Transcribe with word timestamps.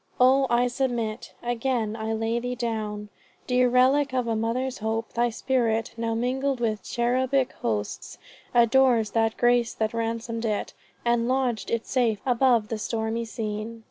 O 0.19 0.47
I 0.49 0.65
submit. 0.67 1.31
Again 1.43 1.95
I 1.95 2.11
lay 2.13 2.39
thee 2.39 2.55
down, 2.55 3.09
Dear 3.45 3.69
relic 3.69 4.15
of 4.15 4.25
a 4.25 4.35
mother's 4.35 4.79
hope. 4.79 5.13
Thy 5.13 5.29
spirit, 5.29 5.93
Now 5.95 6.15
mingled 6.15 6.59
with 6.59 6.81
cherubic 6.81 7.51
hosts, 7.61 8.17
adores 8.51 9.11
That 9.11 9.37
grace 9.37 9.75
that 9.75 9.93
ransomed 9.93 10.45
it, 10.45 10.73
and 11.05 11.27
lodg'd 11.27 11.69
it 11.69 11.85
safe 11.85 12.19
Above 12.25 12.69
the 12.69 12.79
stormy 12.79 13.25
scene." 13.25 13.79